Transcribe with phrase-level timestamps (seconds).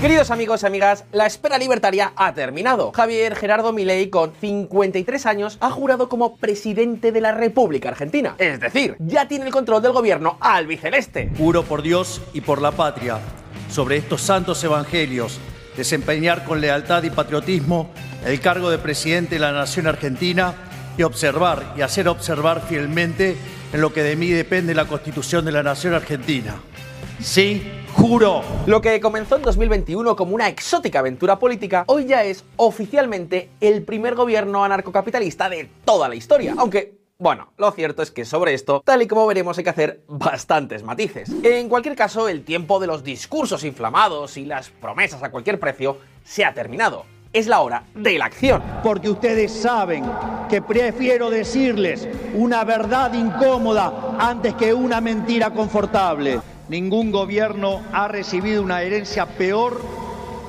[0.00, 2.90] Queridos amigos y amigas, la espera libertaria ha terminado.
[2.92, 8.34] Javier Gerardo Milei, con 53 años, ha jurado como presidente de la República Argentina.
[8.38, 11.30] Es decir, ya tiene el control del gobierno albiceleste.
[11.36, 13.18] Juro por Dios y por la patria,
[13.70, 15.38] sobre estos santos evangelios,
[15.76, 17.90] desempeñar con lealtad y patriotismo
[18.24, 20.54] el cargo de presidente de la Nación Argentina
[20.96, 23.36] y observar y hacer observar fielmente
[23.70, 26.54] en lo que de mí depende la Constitución de la Nación Argentina.
[27.22, 27.62] Sí,
[27.92, 28.42] juro.
[28.66, 33.82] Lo que comenzó en 2021 como una exótica aventura política, hoy ya es oficialmente el
[33.82, 36.54] primer gobierno anarcocapitalista de toda la historia.
[36.56, 40.00] Aunque bueno, lo cierto es que sobre esto, tal y como veremos, hay que hacer
[40.08, 41.30] bastantes matices.
[41.42, 45.98] En cualquier caso, el tiempo de los discursos inflamados y las promesas a cualquier precio
[46.24, 47.04] se ha terminado.
[47.34, 48.62] Es la hora de la acción.
[48.82, 50.10] Porque ustedes saben
[50.48, 56.40] que prefiero decirles una verdad incómoda antes que una mentira confortable.
[56.70, 59.82] Ningún gobierno ha recibido una herencia peor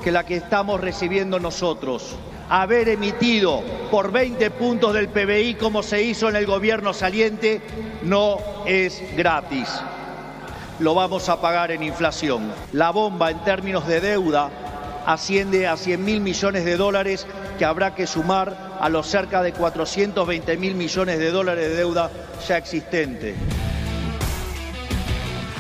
[0.04, 2.16] que la que estamos recibiendo nosotros.
[2.48, 7.60] Haber emitido por 20 puntos del PBI como se hizo en el gobierno saliente
[8.04, 8.38] no
[8.68, 9.68] es gratis.
[10.78, 12.52] Lo vamos a pagar en inflación.
[12.72, 14.52] La bomba en términos de deuda
[15.08, 17.26] asciende a 100 mil millones de dólares
[17.58, 22.12] que habrá que sumar a los cerca de 420 mil millones de dólares de deuda
[22.48, 23.34] ya existente.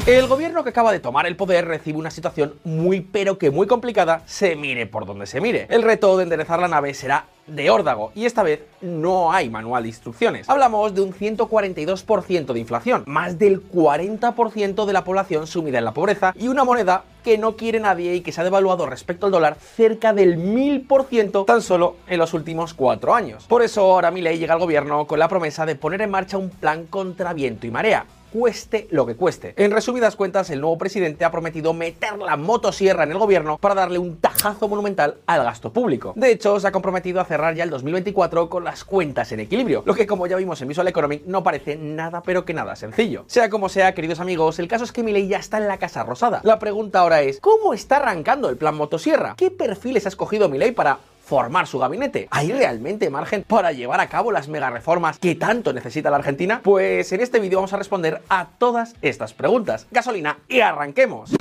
[0.08, 3.68] El gobierno que acaba de tomar el poder recibe una situación muy pero que muy
[3.68, 5.68] complicada, se mire por donde se mire.
[5.70, 9.84] El reto de enderezar la nave será de órdago y esta vez no hay manual
[9.84, 10.50] de instrucciones.
[10.50, 15.94] Hablamos de un 142% de inflación, más del 40% de la población sumida en la
[15.94, 19.32] pobreza y una moneda que no quiere nadie y que se ha devaluado respecto al
[19.32, 23.46] dólar cerca del 1000% tan solo en los últimos cuatro años.
[23.46, 26.50] Por eso ahora Milei llega al gobierno con la promesa de poner en marcha un
[26.50, 29.54] plan contra viento y marea cueste lo que cueste.
[29.58, 33.76] En resumidas cuentas, el nuevo presidente ha prometido meter la motosierra en el gobierno para
[33.76, 36.14] darle un tajazo monumental al gasto público.
[36.16, 39.84] De hecho, se ha comprometido a cerrar ya el 2024 con las cuentas en equilibrio,
[39.86, 43.26] lo que como ya vimos en Visual Economy no parece nada pero que nada sencillo.
[43.28, 46.04] Sea como sea, queridos amigos, el caso es que Milei ya está en la Casa
[46.04, 46.42] Rosada.
[46.44, 49.36] La pregunta ahora es, ¿cómo está arrancando el plan motosierra?
[49.38, 51.00] ¿Qué perfiles ha escogido Milei para
[51.32, 52.28] formar su gabinete.
[52.30, 56.60] ¿Hay realmente margen para llevar a cabo las mega reformas que tanto necesita la Argentina?
[56.62, 59.88] Pues en este vídeo vamos a responder a todas estas preguntas.
[59.92, 61.34] Gasolina y arranquemos.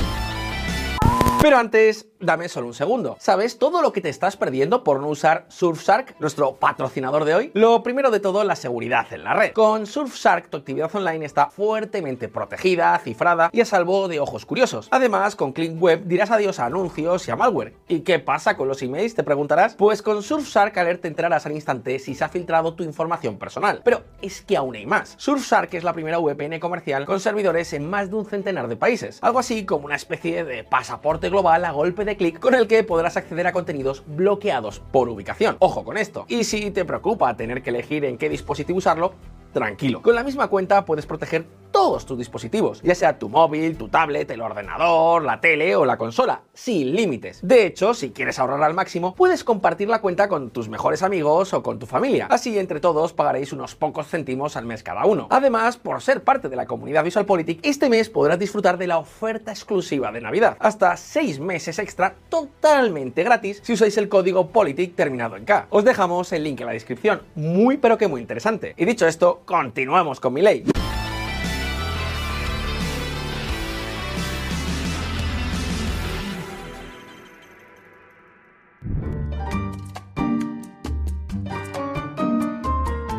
[1.42, 3.16] Pero antes, dame solo un segundo.
[3.19, 7.50] ¿Sabes todo lo que te estás perdiendo por no usar Surfshark, nuestro patrocinador de hoy?
[7.54, 9.53] Lo primero de todo, la seguridad en la red.
[9.53, 14.88] Con Surfshark, tu actividad online está fuertemente protegida, cifrada y a salvo de ojos curiosos.
[14.91, 17.75] Además, con Clean Web dirás adiós a anuncios y a malware.
[17.88, 19.14] ¿Y qué pasa con los emails?
[19.14, 19.75] Te preguntarás.
[19.75, 23.80] Pues con Surfshark Alert te enterarás al instante si se ha filtrado tu información personal.
[23.84, 25.14] Pero es que aún hay más.
[25.19, 29.19] Surfshark es la primera VPN comercial con servidores en más de un centenar de países.
[29.22, 32.84] Algo así como una especie de pasaporte global a golpe de clic con el que
[32.84, 35.56] podrás acceder a contenidos bloqueados por ubicación.
[35.59, 36.25] Ojo con esto.
[36.28, 39.15] Y si te preocupa tener que elegir en qué dispositivo usarlo,
[39.53, 40.03] tranquilo.
[40.03, 44.31] Con la misma cuenta puedes proteger todos tus dispositivos, ya sea tu móvil, tu tablet,
[44.31, 47.41] el ordenador, la tele o la consola, sin límites.
[47.42, 51.54] De hecho, si quieres ahorrar al máximo, puedes compartir la cuenta con tus mejores amigos
[51.54, 52.26] o con tu familia.
[52.30, 55.26] Así entre todos pagaréis unos pocos céntimos al mes cada uno.
[55.30, 59.50] Además, por ser parte de la comunidad VisualPolitik, este mes podrás disfrutar de la oferta
[59.50, 60.56] exclusiva de Navidad.
[60.60, 65.66] Hasta 6 meses extra totalmente gratis si usáis el código POLITIC terminado en K.
[65.70, 67.22] Os dejamos el link en la descripción.
[67.34, 68.75] Muy pero que muy interesante.
[68.76, 70.64] Y dicho esto, continuamos con mi ley.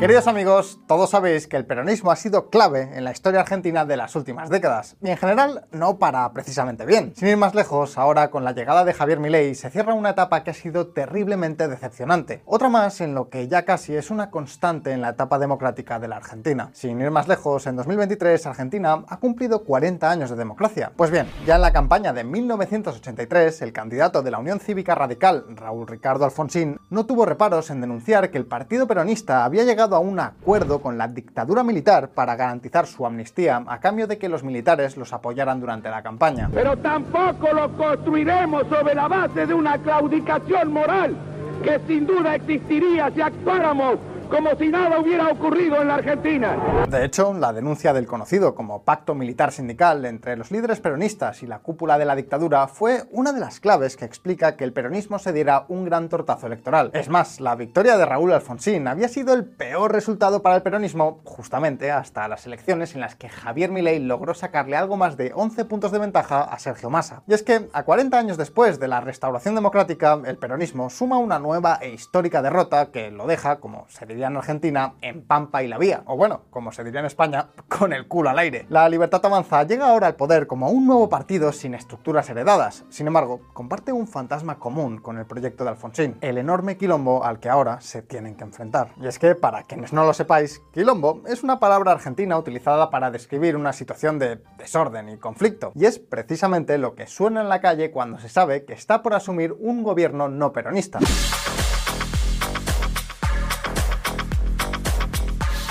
[0.02, 3.98] Queridos amigos, todos sabéis que el peronismo ha sido clave en la historia argentina de
[3.98, 7.14] las últimas décadas, y en general no para precisamente bien.
[7.16, 10.44] Sin ir más lejos, ahora con la llegada de Javier Milei se cierra una etapa
[10.44, 12.42] que ha sido terriblemente decepcionante.
[12.48, 16.08] Otra más en lo que ya casi es una constante en la etapa democrática de
[16.08, 16.72] la Argentina.
[16.74, 20.94] Sin ir más lejos, en 2023 Argentina ha cumplido 40 años de democracia.
[20.96, 25.46] Pues bien, ya en la campaña de 1983, el candidato de la Unión Cívica Radical,
[25.50, 30.00] Raúl Ricardo Alfonsín, no tuvo reparos en denunciar que el partido peronista había llegado a
[30.00, 34.44] un acuerdo con la dictadura militar para garantizar su amnistía a cambio de que los
[34.44, 36.50] militares los apoyaran durante la campaña.
[36.54, 41.16] Pero tampoco lo construiremos sobre la base de una claudicación moral
[41.64, 43.98] que sin duda existiría si actuáramos
[44.32, 46.58] como si nada hubiera ocurrido en la Argentina.
[46.88, 51.48] De hecho, la denuncia del conocido como pacto militar sindical entre los líderes peronistas y
[51.48, 55.20] la cúpula de la dictadura fue una de las claves que explica que el peronismo
[55.20, 56.92] se diera un gran tortazo electoral.
[56.94, 61.20] Es más, la victoria de Raúl Alfonsín había sido el peor resultado para el peronismo
[61.26, 65.66] justamente hasta las elecciones en las que Javier Milei logró sacarle algo más de 11
[65.66, 67.24] puntos de ventaja a Sergio Massa.
[67.28, 71.38] Y es que, a 40 años después de la restauración democrática, el peronismo suma una
[71.38, 75.68] nueva e histórica derrota que lo deja, como se diría en Argentina, en Pampa y
[75.68, 78.66] la Vía, o bueno, como se diría en España, con el culo al aire.
[78.70, 82.86] La Libertad Avanza llega ahora al poder como un nuevo partido sin estructuras heredadas.
[82.90, 87.40] Sin embargo, comparte un fantasma común con el proyecto de Alfonsín, el enorme quilombo al
[87.40, 88.94] que ahora se tienen que enfrentar.
[88.98, 93.12] Y es que, para quienes no lo sepáis, quilombo es una palabra argentina utilizada para
[93.12, 97.62] describir una situación de desorden y conflicto, y es precisamente lo que suena en la
[97.62, 101.00] calle cuando se sabe que está por asumir un gobierno no peronista.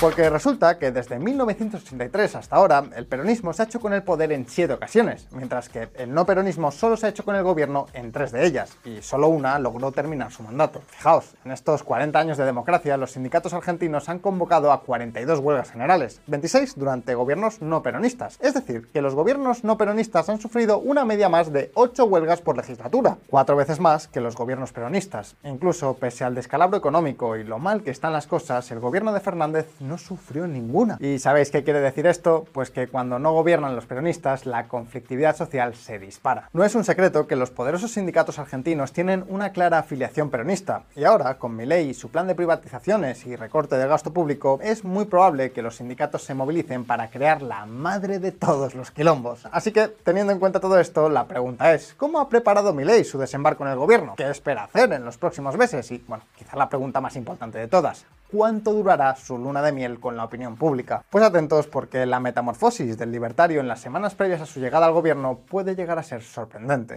[0.00, 4.32] Porque resulta que desde 1983 hasta ahora el peronismo se ha hecho con el poder
[4.32, 7.84] en siete ocasiones, mientras que el no peronismo solo se ha hecho con el gobierno
[7.92, 10.80] en tres de ellas, y solo una logró terminar su mandato.
[10.86, 15.70] Fijaos, en estos 40 años de democracia los sindicatos argentinos han convocado a 42 huelgas
[15.70, 18.38] generales, 26 durante gobiernos no peronistas.
[18.40, 22.40] Es decir, que los gobiernos no peronistas han sufrido una media más de 8 huelgas
[22.40, 25.36] por legislatura, cuatro veces más que los gobiernos peronistas.
[25.44, 29.20] Incluso pese al descalabro económico y lo mal que están las cosas, el gobierno de
[29.20, 29.66] Fernández
[29.98, 30.96] sufrió ninguna.
[31.00, 32.46] ¿Y sabéis qué quiere decir esto?
[32.52, 36.48] Pues que cuando no gobiernan los peronistas, la conflictividad social se dispara.
[36.52, 41.04] No es un secreto que los poderosos sindicatos argentinos tienen una clara afiliación peronista, y
[41.04, 45.04] ahora, con Milei y su plan de privatizaciones y recorte del gasto público, es muy
[45.04, 49.46] probable que los sindicatos se movilicen para crear la madre de todos los quilombos.
[49.52, 53.18] Así que, teniendo en cuenta todo esto, la pregunta es, ¿cómo ha preparado Milei su
[53.18, 54.14] desembarco en el gobierno?
[54.16, 55.90] ¿Qué espera hacer en los próximos meses?
[55.90, 60.00] Y, bueno, quizá la pregunta más importante de todas, cuánto durará su luna de miel
[60.00, 61.04] con la opinión pública.
[61.10, 64.92] Pues atentos porque la metamorfosis del libertario en las semanas previas a su llegada al
[64.92, 66.96] gobierno puede llegar a ser sorprendente.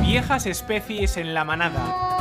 [0.00, 2.18] Viejas especies en la manada.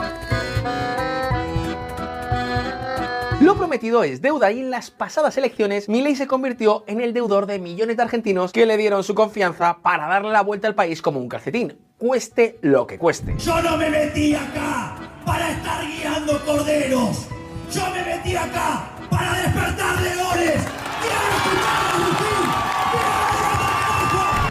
[3.39, 7.45] Lo prometido es deuda y en las pasadas elecciones Milei se convirtió en el deudor
[7.45, 11.03] de millones de argentinos que le dieron su confianza para darle la vuelta al país
[11.03, 13.35] como un calcetín, cueste lo que cueste.
[13.37, 14.95] Yo no me metí acá
[15.25, 17.27] para estar guiando corderos.
[17.71, 20.26] Yo me metí acá para despertar leones.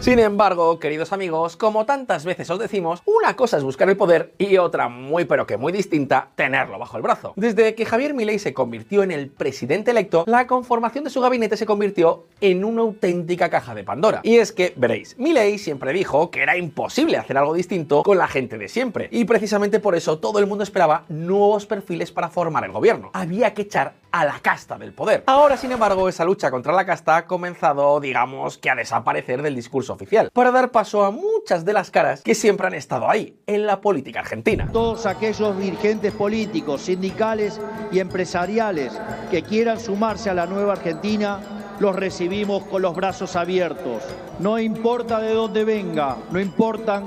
[0.07, 4.33] Sin embargo, queridos amigos, como tantas veces os decimos, una cosa es buscar el poder
[4.37, 7.33] y otra muy pero que muy distinta, tenerlo bajo el brazo.
[7.35, 11.57] Desde que Javier Milei se convirtió en el presidente electo, la conformación de su gabinete
[11.57, 14.21] se convirtió en una auténtica caja de Pandora.
[14.23, 18.29] Y es que, veréis, Milei siempre dijo que era imposible hacer algo distinto con la
[18.29, 22.63] gente de siempre, y precisamente por eso todo el mundo esperaba nuevos perfiles para formar
[22.63, 23.09] el gobierno.
[23.11, 25.23] Había que echar a la casta del poder.
[25.27, 29.53] Ahora, sin embargo, esa lucha contra la casta ha comenzado, digamos, que a desaparecer del
[29.53, 29.96] discurso
[30.33, 33.81] para dar paso a muchas de las caras que siempre han estado ahí, en la
[33.81, 34.69] política argentina.
[34.71, 37.59] Todos aquellos dirigentes políticos, sindicales
[37.91, 38.93] y empresariales
[39.31, 41.39] que quieran sumarse a la nueva Argentina,
[41.79, 44.03] los recibimos con los brazos abiertos.
[44.39, 47.05] No importa de dónde venga, no importan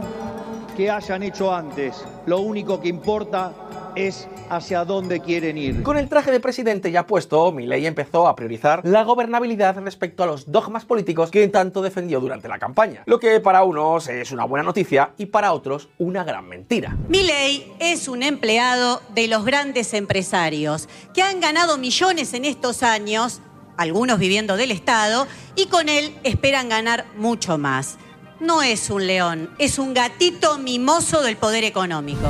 [0.76, 3.52] que hayan hecho antes, lo único que importa
[3.96, 5.82] es hacia dónde quieren ir.
[5.82, 10.26] Con el traje de presidente ya puesto, Milei empezó a priorizar la gobernabilidad respecto a
[10.26, 14.44] los dogmas políticos que tanto defendió durante la campaña, lo que para unos es una
[14.44, 16.96] buena noticia y para otros una gran mentira.
[17.08, 23.40] Milei es un empleado de los grandes empresarios que han ganado millones en estos años,
[23.76, 25.26] algunos viviendo del Estado,
[25.56, 27.98] y con él esperan ganar mucho más.
[28.40, 32.28] No es un león, es un gatito mimoso del poder económico.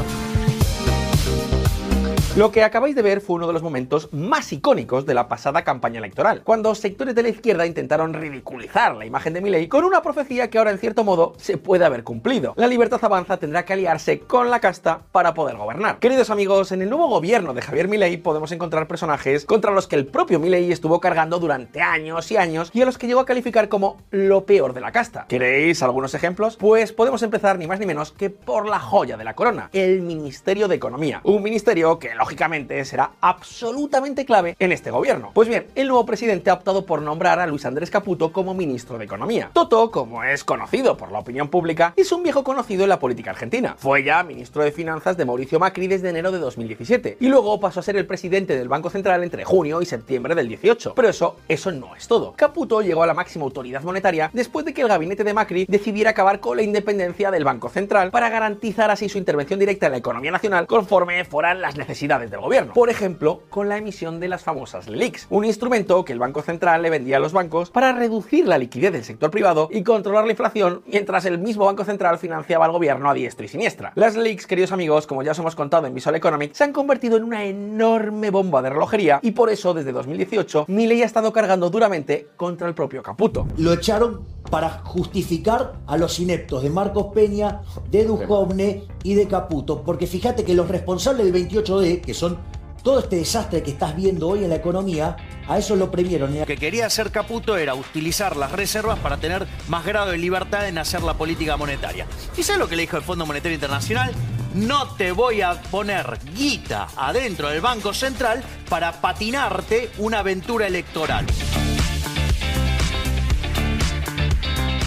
[2.36, 5.64] Lo que acabáis de ver fue uno de los momentos más icónicos de la pasada
[5.64, 10.00] campaña electoral, cuando sectores de la izquierda intentaron ridiculizar la imagen de Milei con una
[10.00, 12.54] profecía que ahora en cierto modo se puede haber cumplido.
[12.56, 15.98] La libertad avanza tendrá que aliarse con la casta para poder gobernar.
[15.98, 19.96] Queridos amigos, en el nuevo gobierno de Javier Milei podemos encontrar personajes contra los que
[19.96, 23.26] el propio Milei estuvo cargando durante años y años y a los que llegó a
[23.26, 25.26] calificar como lo peor de la casta.
[25.28, 26.56] ¿Queréis algunos ejemplos?
[26.56, 30.02] Pues podemos empezar ni más ni menos que por la joya de la corona, el
[30.02, 31.20] Ministerio de Economía.
[31.24, 35.30] Un ministerio que lógicamente será absolutamente clave en este gobierno.
[35.32, 38.98] Pues bien, el nuevo presidente ha optado por nombrar a Luis Andrés Caputo como ministro
[38.98, 39.50] de Economía.
[39.54, 43.30] Toto, como es conocido por la opinión pública, es un viejo conocido en la política
[43.30, 43.74] argentina.
[43.78, 47.80] Fue ya ministro de Finanzas de Mauricio Macri desde enero de 2017 y luego pasó
[47.80, 50.92] a ser el presidente del Banco Central entre junio y septiembre del 18.
[50.94, 52.34] Pero eso, eso no es todo.
[52.36, 56.10] Caputo llegó a la máxima autoridad monetaria después de que el gabinete de Macri decidiera
[56.10, 59.98] acabar con la independencia del Banco Central para garantizar así su intervención directa en la
[59.98, 62.72] economía nacional conforme fueran las necesidades del gobierno.
[62.72, 66.82] Por ejemplo, con la emisión de las famosas LELIX, un instrumento que el Banco Central
[66.82, 70.32] le vendía a los bancos para reducir la liquidez del sector privado y controlar la
[70.32, 73.92] inflación mientras el mismo Banco Central financiaba al gobierno a diestra y siniestra.
[73.94, 77.16] Las LELIX, queridos amigos, como ya os hemos contado en Visual Economic, se han convertido
[77.16, 81.70] en una enorme bomba de relojería y por eso desde 2018 Milei ha estado cargando
[81.70, 83.46] duramente contra el propio Caputo.
[83.56, 89.82] Lo echaron para justificar a los ineptos de Marcos Peña, de Duhovne y de Caputo,
[89.82, 92.38] porque fíjate que los responsables del 28D, que son
[92.82, 95.16] todo este desastre que estás viendo hoy en la economía,
[95.46, 96.38] a eso lo premiaron.
[96.38, 100.66] Lo que quería hacer Caputo era utilizar las reservas para tener más grado de libertad
[100.66, 102.06] en hacer la política monetaria.
[102.36, 104.12] ¿Y sabes lo que le dijo el Fondo Monetario Internacional?
[104.54, 111.26] No te voy a poner guita adentro del Banco Central para patinarte una aventura electoral.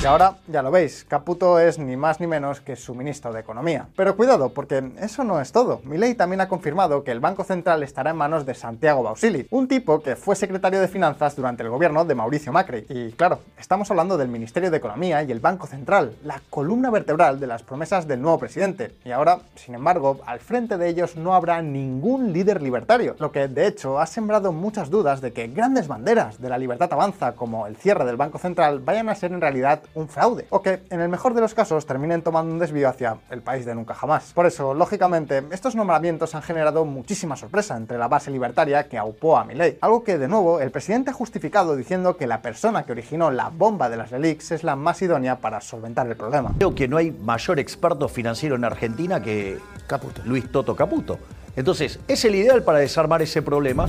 [0.04, 3.40] Y ahora, ya lo veis, Caputo es ni más ni menos que su ministro de
[3.40, 3.88] Economía.
[3.96, 5.80] Pero cuidado, porque eso no es todo.
[5.86, 9.70] Milei también ha confirmado que el Banco Central estará en manos de Santiago Bausili, un
[9.70, 12.86] tipo que fue secretario de Finanzas durante el gobierno de Mauricio Macri.
[12.90, 17.40] Y claro, estamos hablando del Ministerio de Economía y el Banco Central, la columna vertebral
[17.40, 18.98] de las promesas del nuevo presidente.
[19.06, 23.48] Y ahora, sin embargo, al frente de ellos no habrá ningún líder libertario, lo que
[23.48, 27.68] de hecho ha sembrado muchas dudas de que grandes banderas de la libertad avanza, como
[27.68, 31.02] el cierre del Banco Central, vayan a ser en realidad un fraude, o que en
[31.02, 34.34] el mejor de los casos terminen tomando un desvío hacia el país de nunca jamás.
[34.34, 39.38] Por eso, lógicamente, estos nombramientos han generado muchísima sorpresa entre la base libertaria que aupó
[39.38, 42.92] a Milei, algo que de nuevo el presidente ha justificado diciendo que la persona que
[42.92, 46.54] originó la bomba de las relics es la más idónea para solventar el problema.
[46.58, 50.22] Creo que no hay mayor experto financiero en Argentina que Caputo.
[50.26, 51.20] Luis Toto Caputo.
[51.56, 53.88] Entonces, es el ideal para desarmar ese problema.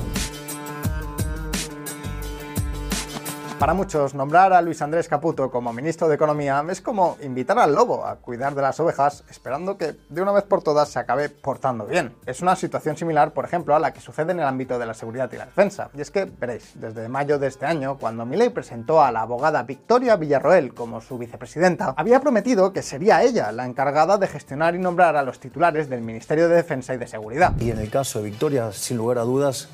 [3.59, 7.73] Para muchos, nombrar a Luis Andrés Caputo como ministro de Economía es como invitar al
[7.73, 11.29] lobo a cuidar de las ovejas, esperando que de una vez por todas se acabe
[11.29, 12.13] portando bien.
[12.25, 14.93] Es una situación similar, por ejemplo, a la que sucede en el ámbito de la
[14.93, 15.89] seguridad y la defensa.
[15.93, 19.63] Y es que, veréis, desde mayo de este año, cuando Milei presentó a la abogada
[19.63, 24.79] Victoria Villarroel como su vicepresidenta, había prometido que sería ella la encargada de gestionar y
[24.79, 27.53] nombrar a los titulares del Ministerio de Defensa y de Seguridad.
[27.57, 29.69] Y en el caso de Victoria, sin lugar a dudas,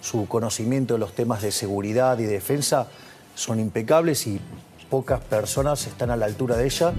[0.00, 2.86] su conocimiento de los temas de seguridad y defensa
[3.34, 4.40] son impecables y
[4.90, 6.92] pocas personas están a la altura de ella.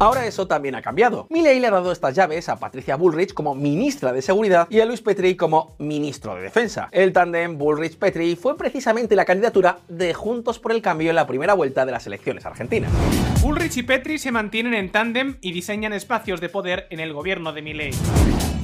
[0.00, 1.26] Ahora eso también ha cambiado.
[1.28, 4.86] Milei le ha dado estas llaves a Patricia Bullrich como ministra de Seguridad y a
[4.86, 6.88] Luis Petri como ministro de Defensa.
[6.90, 11.52] El tándem Bullrich-Petri fue precisamente la candidatura de Juntos por el Cambio en la primera
[11.52, 12.90] vuelta de las elecciones argentinas.
[13.42, 17.52] Bullrich y Petri se mantienen en tándem y diseñan espacios de poder en el gobierno
[17.52, 17.92] de Milei.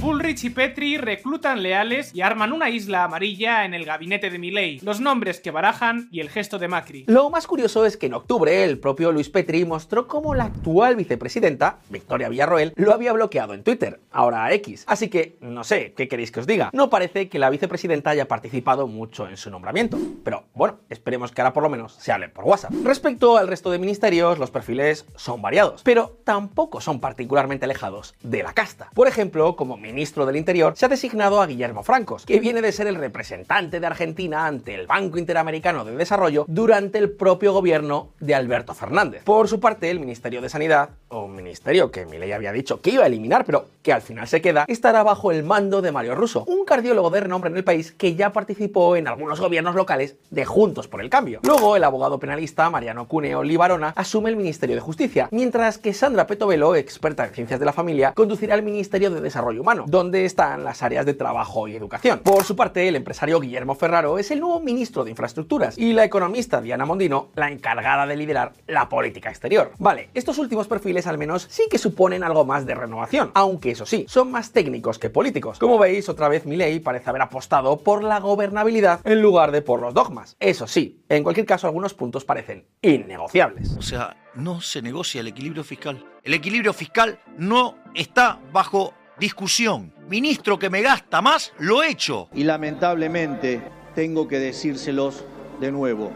[0.06, 4.78] Bullrich y Petri reclutan leales y arman una isla amarilla en el gabinete de Milei,
[4.84, 7.06] los nombres que barajan y el gesto de Macri.
[7.08, 10.94] Lo más curioso es que en octubre el propio Luis Petri mostró cómo la actual
[10.94, 14.84] vicepresidenta, Victoria Villarroel, lo había bloqueado en Twitter, ahora X.
[14.86, 16.70] Así que, no sé, ¿qué queréis que os diga?
[16.72, 19.98] No parece que la vicepresidenta haya participado mucho en su nombramiento.
[20.22, 22.70] Pero bueno, esperemos que ahora por lo menos se hable por WhatsApp.
[22.84, 28.44] Respecto al resto de ministerios, los perfiles son variados, pero tampoco son particularmente alejados de
[28.44, 28.90] la casta.
[28.94, 32.70] Por ejemplo, como ministro del Interior, se ha designado a Guillermo Francos, que viene de
[32.70, 38.10] ser el representante de Argentina ante el Banco Interamericano de Desarrollo durante el propio gobierno
[38.20, 39.24] de Alberto Fernández.
[39.24, 42.90] Por su parte, el Ministerio de Sanidad, o un ministerio que Milei había dicho que
[42.90, 46.14] iba a eliminar, pero que al final se queda, estará bajo el mando de Mario
[46.14, 50.16] Russo, un cardiólogo de renombre en el país que ya participó en algunos gobiernos locales
[50.30, 51.40] de Juntos por el Cambio.
[51.42, 56.26] Luego, el abogado penalista Mariano Cuneo Libarona asume el Ministerio de Justicia, mientras que Sandra
[56.26, 60.64] Petovelo, experta en ciencias de la familia, conducirá el Ministerio de Desarrollo Humano, donde están
[60.64, 62.20] las áreas de trabajo y educación.
[62.20, 66.04] Por su parte, el empresario Guillermo Ferraro es el nuevo ministro de Infraestructuras y la
[66.04, 69.72] economista Diana Mondino la encargada de liderar la política exterior.
[69.78, 73.86] Vale, estos últimos perfiles al menos sí que suponen algo más de renovación, aunque eso
[73.86, 75.58] sí, son más técnicos que políticos.
[75.58, 79.80] Como veis, otra vez Milei parece haber apostado por la gobernabilidad en lugar de por
[79.80, 80.36] los dogmas.
[80.40, 83.76] Eso sí, en cualquier caso algunos puntos parecen innegociables.
[83.76, 86.04] O sea, no se negocia el equilibrio fiscal.
[86.22, 89.92] El equilibrio fiscal no está bajo discusión.
[90.08, 92.28] Ministro que me gasta más, lo hecho.
[92.34, 93.62] Y lamentablemente
[93.94, 95.24] tengo que decírselos
[95.60, 96.12] de nuevo,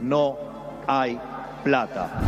[0.00, 0.36] no
[0.86, 1.20] hay
[1.62, 2.20] plata.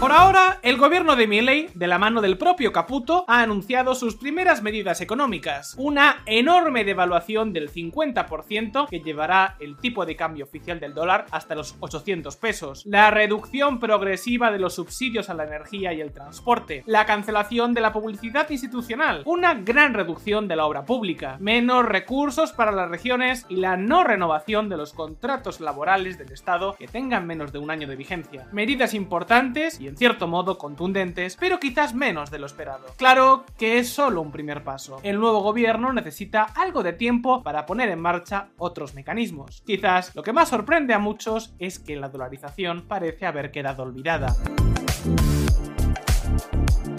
[0.00, 4.16] Por ahora, el gobierno de Milei, de la mano del propio Caputo, ha anunciado sus
[4.16, 5.74] primeras medidas económicas.
[5.78, 11.54] Una enorme devaluación del 50% que llevará el tipo de cambio oficial del dólar hasta
[11.54, 12.82] los 800 pesos.
[12.84, 16.82] La reducción progresiva de los subsidios a la energía y el transporte.
[16.86, 19.22] La cancelación de la publicidad institucional.
[19.24, 21.38] Una gran reducción de la obra pública.
[21.40, 26.74] Menos recursos para las regiones y la no renovación de los contratos laborales del Estado
[26.78, 28.48] que tengan menos de un año de vigencia.
[28.52, 32.86] Medidas importantes y en cierto modo contundentes, pero quizás menos de lo esperado.
[32.96, 34.98] Claro que es solo un primer paso.
[35.02, 39.62] El nuevo gobierno necesita algo de tiempo para poner en marcha otros mecanismos.
[39.66, 44.34] Quizás lo que más sorprende a muchos es que la dolarización parece haber quedado olvidada.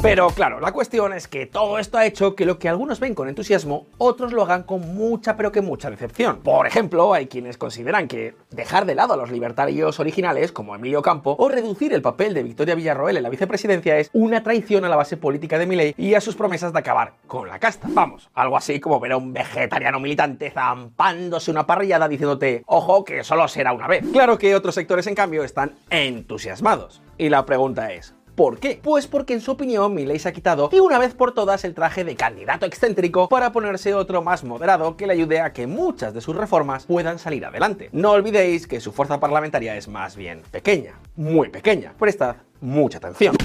[0.05, 3.15] Pero claro, la cuestión es que todo esto ha hecho que lo que algunos ven
[3.15, 6.41] con entusiasmo, otros lo hagan con mucha pero que mucha decepción.
[6.43, 11.01] Por ejemplo, hay quienes consideran que dejar de lado a los libertarios originales, como Emilio
[11.01, 14.89] Campo, o reducir el papel de Victoria Villarroel en la vicepresidencia es una traición a
[14.89, 17.87] la base política de Milei y a sus promesas de acabar con la casta.
[17.89, 23.23] Vamos, algo así como ver a un vegetariano militante zampándose una parrillada diciéndote, ojo, que
[23.23, 24.05] solo será una vez.
[24.13, 27.01] Claro que otros sectores, en cambio, están entusiasmados.
[27.17, 28.79] Y la pregunta es, ¿Por qué?
[28.83, 31.73] Pues porque en su opinión Milei se ha quitado y una vez por todas el
[31.73, 36.13] traje de candidato excéntrico para ponerse otro más moderado que le ayude a que muchas
[36.13, 37.89] de sus reformas puedan salir adelante.
[37.93, 41.93] No olvidéis que su fuerza parlamentaria es más bien pequeña, muy pequeña.
[41.97, 43.37] Prestad mucha atención.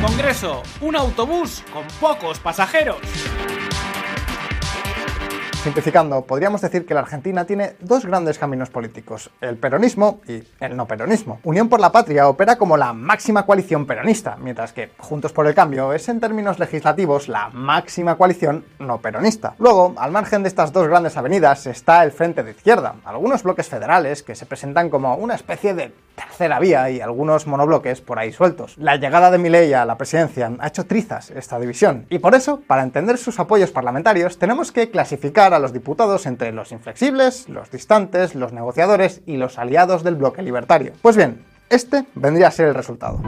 [0.00, 2.98] Congreso, un autobús con pocos pasajeros.
[5.64, 10.76] Simplificando, podríamos decir que la Argentina tiene dos grandes caminos políticos, el peronismo y el
[10.76, 11.40] no peronismo.
[11.42, 15.54] Unión por la Patria opera como la máxima coalición peronista, mientras que Juntos por el
[15.54, 19.54] Cambio es en términos legislativos la máxima coalición no peronista.
[19.58, 23.66] Luego, al margen de estas dos grandes avenidas está el Frente de Izquierda, algunos bloques
[23.66, 28.32] federales que se presentan como una especie de tercera vía y algunos monobloques por ahí
[28.32, 28.76] sueltos.
[28.76, 32.60] La llegada de Milei a la presidencia ha hecho trizas esta división y por eso,
[32.66, 37.70] para entender sus apoyos parlamentarios, tenemos que clasificar a los diputados entre los inflexibles, los
[37.70, 40.92] distantes, los negociadores y los aliados del bloque libertario.
[41.02, 43.20] Pues bien, este vendría a ser el resultado.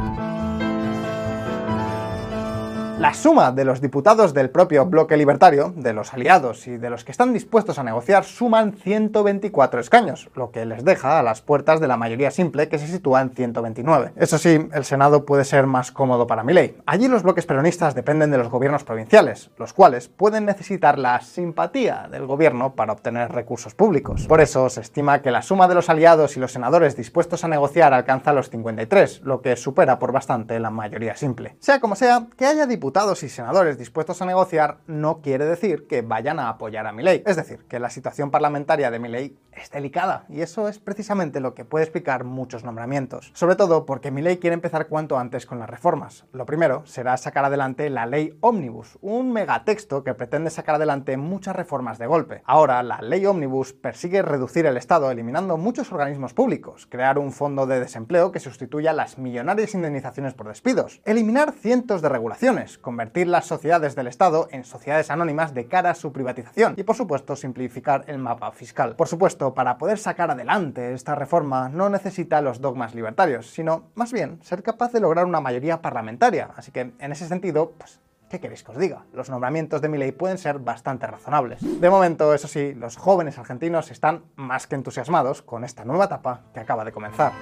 [2.99, 7.05] La suma de los diputados del propio bloque libertario, de los aliados y de los
[7.05, 11.79] que están dispuestos a negociar suman 124 escaños, lo que les deja a las puertas
[11.79, 14.12] de la mayoría simple que se sitúa en 129.
[14.17, 16.79] Eso sí, el Senado puede ser más cómodo para mi ley.
[16.87, 22.09] Allí los bloques peronistas dependen de los gobiernos provinciales, los cuales pueden necesitar la simpatía
[22.11, 24.26] del gobierno para obtener recursos públicos.
[24.26, 27.49] Por eso se estima que la suma de los aliados y los senadores dispuestos a
[27.49, 31.57] negociar alcanza los 53, lo que supera por bastante la mayoría simple.
[31.61, 35.88] Sea como sea, que haya diputados diputados y senadores dispuestos a negociar no quiere decir
[35.88, 37.21] que vayan a apoyar a Milei.
[37.26, 41.54] Es decir, que la situación parlamentaria de Milei es delicada y eso es precisamente lo
[41.54, 43.32] que puede explicar muchos nombramientos.
[43.34, 46.26] Sobre todo porque Milei quiere empezar cuanto antes con las reformas.
[46.32, 51.56] Lo primero será sacar adelante la ley Omnibus, un megatexto que pretende sacar adelante muchas
[51.56, 52.43] reformas de golpe.
[52.45, 57.67] Ahora, la ley Omnibus persigue reducir el Estado eliminando muchos organismos públicos, crear un fondo
[57.67, 63.47] de desempleo que sustituya las millonarias indemnizaciones por despidos, eliminar cientos de regulaciones, convertir las
[63.47, 68.04] sociedades del Estado en sociedades anónimas de cara a su privatización y, por supuesto, simplificar
[68.06, 68.97] el mapa fiscal.
[68.97, 74.12] Por supuesto, para poder sacar adelante esta reforma no necesita los dogmas libertarios, sino más
[74.12, 76.50] bien ser capaz de lograr una mayoría parlamentaria.
[76.56, 79.04] Así que, en ese sentido, pues ¿Qué queréis que os diga?
[79.12, 81.60] Los nombramientos de Milei pueden ser bastante razonables.
[81.80, 86.43] De momento, eso sí, los jóvenes argentinos están más que entusiasmados con esta nueva etapa
[86.52, 87.32] que acaba de comenzar.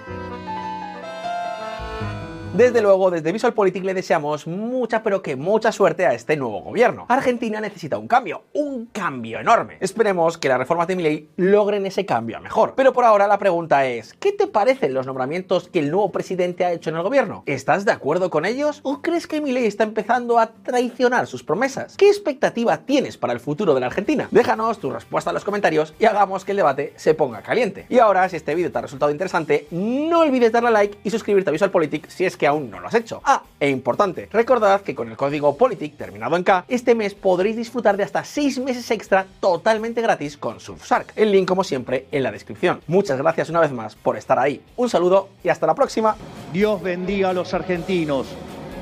[2.55, 7.05] Desde luego, desde VisualPolitik le deseamos mucha pero que mucha suerte a este nuevo gobierno.
[7.09, 9.77] Argentina necesita un cambio, un cambio enorme.
[9.81, 12.75] Esperemos que las reformas de Milei logren ese cambio a mejor.
[12.77, 16.65] Pero por ahora la pregunta es, ¿qué te parecen los nombramientos que el nuevo presidente
[16.65, 17.43] ha hecho en el gobierno?
[17.47, 21.97] ¿Estás de acuerdo con ellos o crees que Milei está empezando a traicionar sus promesas?
[21.97, 24.29] ¿Qué expectativa tienes para el futuro de la Argentina?
[24.31, 27.87] Déjanos tu respuesta en los comentarios y hagamos que el debate se ponga caliente.
[27.89, 31.11] Y ahora, si este vídeo te ha resultado interesante, no olvides darle a like y
[31.11, 33.23] suscribirte a VisualPolitik si es que aún no lo has hecho.
[33.25, 37.57] Ah, e importante, recordad que con el código POLITIC terminado en K, este mes podréis
[37.57, 41.15] disfrutar de hasta 6 meses extra totalmente gratis con Surfshark.
[41.17, 42.83] El link, como siempre, en la descripción.
[42.87, 44.61] Muchas gracias una vez más por estar ahí.
[44.77, 46.17] Un saludo y hasta la próxima.
[46.53, 48.27] Dios bendiga a los argentinos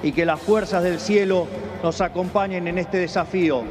[0.03, 1.47] y que las fuerzas del cielo
[1.85, 3.63] nos acompañen en este desafío.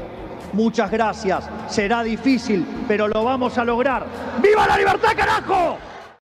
[0.54, 1.50] Muchas gracias.
[1.68, 4.06] Será difícil, pero lo vamos a lograr.
[4.42, 5.91] ¡Viva la libertad, carajo!